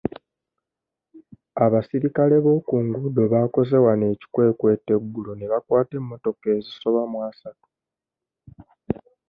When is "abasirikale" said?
1.65-2.35